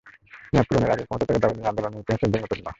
[0.51, 2.69] মেয়াদ পূরণের আগেই ক্ষমতা ত্যাগের দাবি নিয়ে আন্দোলনের ইতিহাস একদম নতুন নয়।